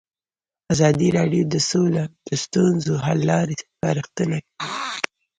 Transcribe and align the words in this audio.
ازادي 0.73 1.07
راډیو 1.17 1.43
د 1.53 1.55
سوله 1.69 2.03
د 2.27 2.29
ستونزو 2.43 2.93
حل 3.05 3.19
لارې 3.31 3.55
سپارښتنې 3.63 4.39
کړي. 4.45 4.73